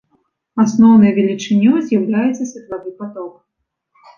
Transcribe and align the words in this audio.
Асноўнай 0.63 1.11
велічынёй 1.17 1.77
з'яўляецца 1.91 2.43
светлавы 2.53 2.89
паток. 3.03 3.33